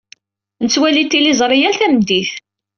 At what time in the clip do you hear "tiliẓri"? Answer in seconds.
1.11-1.57